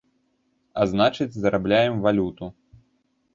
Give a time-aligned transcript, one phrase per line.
[0.79, 2.51] А значыць, зарабляем валюту.